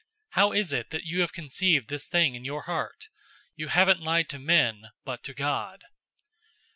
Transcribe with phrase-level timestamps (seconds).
[0.29, 3.09] How is it that you have conceived this thing in your heart?
[3.55, 5.83] You haven't lied to men, but to God."